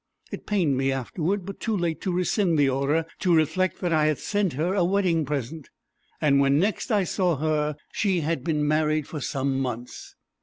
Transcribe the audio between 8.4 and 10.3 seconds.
been married for some months.